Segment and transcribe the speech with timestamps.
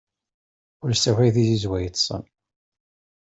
[0.83, 2.23] Ur ssakway tizizwa yiṭṭsen!